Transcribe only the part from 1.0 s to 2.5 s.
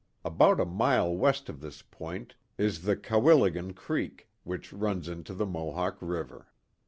west of this point